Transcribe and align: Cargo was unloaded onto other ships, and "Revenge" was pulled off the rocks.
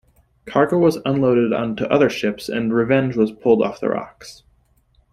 Cargo 0.47 0.79
was 0.79 0.97
unloaded 1.05 1.53
onto 1.53 1.83
other 1.83 2.09
ships, 2.09 2.49
and 2.49 2.73
"Revenge" 2.73 3.15
was 3.15 3.31
pulled 3.31 3.61
off 3.61 3.79
the 3.79 3.89
rocks. 3.89 4.41